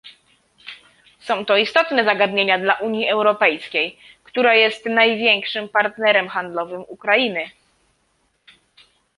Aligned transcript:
Są 1.19 1.45
to 1.45 1.57
istotne 1.57 2.05
zagadnienia 2.05 2.59
dla 2.59 2.73
Unii 2.73 3.09
Europejskiej, 3.09 3.99
która 4.23 4.55
jest 4.55 4.85
największym 4.85 5.69
partnerem 5.69 6.27
handlowym 6.27 6.83
Ukrainy 6.87 7.49